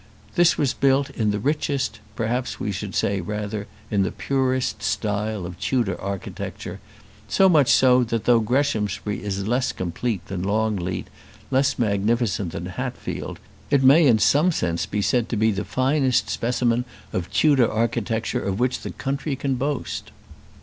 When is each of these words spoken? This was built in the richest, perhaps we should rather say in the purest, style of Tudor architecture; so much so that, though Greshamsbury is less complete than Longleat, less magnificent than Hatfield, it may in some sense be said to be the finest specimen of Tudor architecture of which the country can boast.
This 0.33 0.57
was 0.57 0.73
built 0.73 1.11
in 1.11 1.29
the 1.29 1.37
richest, 1.37 1.99
perhaps 2.15 2.59
we 2.59 2.71
should 2.71 2.95
rather 3.27 3.63
say 3.65 3.67
in 3.91 4.01
the 4.01 4.11
purest, 4.11 4.81
style 4.81 5.45
of 5.45 5.59
Tudor 5.59 6.01
architecture; 6.01 6.79
so 7.27 7.47
much 7.47 7.69
so 7.71 8.03
that, 8.05 8.25
though 8.25 8.39
Greshamsbury 8.39 9.21
is 9.23 9.45
less 9.47 9.71
complete 9.71 10.25
than 10.25 10.41
Longleat, 10.41 11.07
less 11.51 11.77
magnificent 11.77 12.51
than 12.51 12.65
Hatfield, 12.65 13.37
it 13.69 13.83
may 13.83 14.07
in 14.07 14.17
some 14.17 14.51
sense 14.51 14.87
be 14.87 15.03
said 15.03 15.29
to 15.29 15.37
be 15.37 15.51
the 15.51 15.63
finest 15.63 16.31
specimen 16.31 16.83
of 17.13 17.31
Tudor 17.31 17.71
architecture 17.71 18.41
of 18.43 18.59
which 18.59 18.79
the 18.79 18.89
country 18.93 19.35
can 19.35 19.53
boast. 19.53 20.09